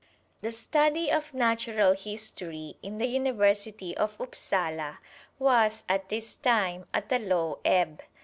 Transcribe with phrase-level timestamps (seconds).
[0.41, 4.97] The study of Natural History in the University of Upsala
[5.37, 8.01] was, at this time, at a low ebb.